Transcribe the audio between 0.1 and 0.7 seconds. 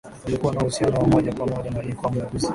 waliokuwa na